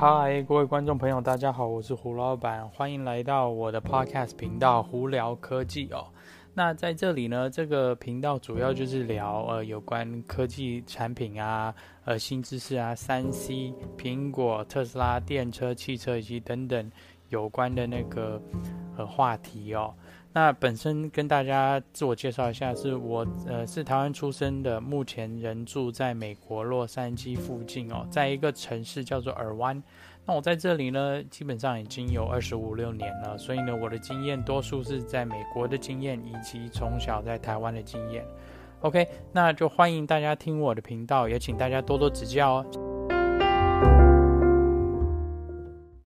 [0.00, 6.06] 嗨，各位观众朋友，大家好，我是胡老板，欢迎来到我的 Podcast 频道胡聊科技哦。
[6.54, 11.74] 那在这里呢，这个频道主要就是聊呃有关科技产品啊、
[12.06, 16.90] 呃新知识啊、三 C、苹果、特斯拉、电车、汽车以及等等
[17.30, 18.40] 有关的那个
[18.98, 19.94] 呃话题哦。
[20.32, 29.82] 那本身跟大家自我介绍一下，是我呃是台湾出生的，目前人住在美国洛杉矶附近哦，在一个城市叫做尔湾。
[30.24, 38.24] 那我在这里呢，基本上已经有二十五六年了，所以呢，我的经验多数是在美国的经验，以及从小在台湾的经验。
[38.82, 42.89] OK，那就欢迎大家听我的频道，也请大家多多指教哦。